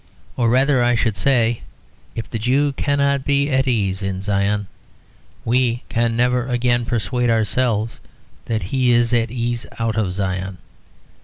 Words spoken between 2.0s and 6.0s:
if the Jew cannot be at ease in Zion we